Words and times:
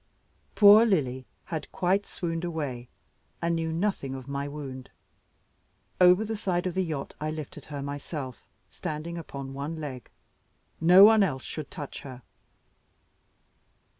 Poor 0.55 0.83
Lily 0.83 1.27
had 1.45 1.71
quite 1.71 2.07
swooned 2.07 2.43
away, 2.43 2.89
and 3.39 3.53
knew 3.55 3.71
nothing 3.71 4.15
of 4.15 4.27
my 4.27 4.47
wound. 4.47 4.89
Over 5.99 6.25
the 6.25 6.35
side 6.35 6.65
of 6.65 6.73
the 6.73 6.83
yacht 6.83 7.13
I 7.21 7.29
lifted 7.29 7.65
her 7.65 7.83
myself, 7.83 8.43
standing 8.71 9.15
upon 9.19 9.53
one 9.53 9.75
leg. 9.75 10.09
No 10.79 11.03
one 11.03 11.21
else 11.21 11.43
should 11.43 11.69
touch 11.69 11.99
her. 12.01 12.23